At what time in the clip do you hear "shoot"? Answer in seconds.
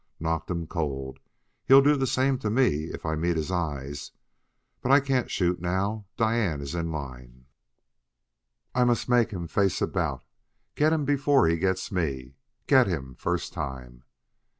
5.29-5.61